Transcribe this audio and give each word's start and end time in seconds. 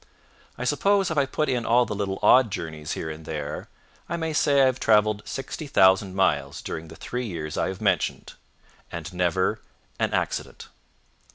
I 0.57 0.63
suppose 0.63 1.11
if 1.11 1.17
I 1.19 1.27
put 1.27 1.47
in 1.47 1.63
all 1.63 1.85
the 1.85 1.93
little 1.93 2.17
odd 2.23 2.49
journeys 2.49 2.93
here 2.93 3.11
and 3.11 3.23
there, 3.23 3.69
I 4.09 4.17
may 4.17 4.33
say 4.33 4.63
I 4.63 4.65
have 4.65 4.79
traveled 4.79 5.21
sixty 5.25 5.67
thousand 5.67 6.15
miles 6.15 6.63
during 6.63 6.87
the 6.87 6.95
three 6.95 7.27
years 7.27 7.55
I 7.55 7.67
have 7.67 7.81
mentioned. 7.81 8.33
_And 8.91 9.13
never 9.13 9.61
an 9.99 10.11
accident. 10.11 10.69